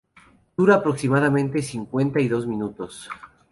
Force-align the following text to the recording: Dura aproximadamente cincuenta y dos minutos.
Dura 0.57 0.77
aproximadamente 0.77 1.61
cincuenta 1.61 2.19
y 2.19 2.27
dos 2.27 2.47
minutos. 2.47 3.07